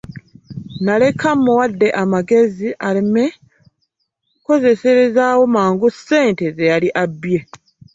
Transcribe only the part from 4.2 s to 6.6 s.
kukozeserezaawo mangu ssente